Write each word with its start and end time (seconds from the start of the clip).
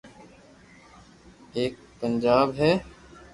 ايڪ 1.55 1.73
پنجاب 1.99 2.47
ھي 2.59 2.71